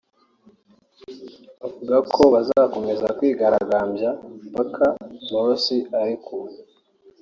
[1.61, 4.09] bavuga ko bazakomeza kwigaragambya
[4.49, 4.85] mpaka
[5.31, 6.51] Morsi arekuwe